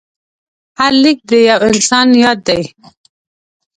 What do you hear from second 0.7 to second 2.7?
هر لیک د یو انسان یاد دی.